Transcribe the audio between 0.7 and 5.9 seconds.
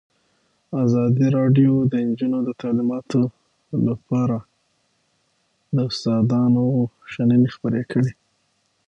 ازادي راډیو د تعلیمات د نجونو لپاره په اړه د